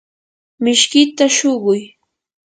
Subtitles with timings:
[0.63, 1.81] mishkita shuquy.